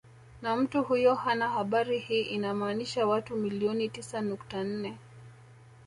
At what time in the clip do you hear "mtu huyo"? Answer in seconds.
0.55-1.15